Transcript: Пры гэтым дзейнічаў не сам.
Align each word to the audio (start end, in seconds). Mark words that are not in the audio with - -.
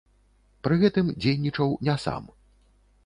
Пры 0.67 0.77
гэтым 0.83 1.11
дзейнічаў 1.25 1.77
не 1.91 1.95
сам. 2.05 2.23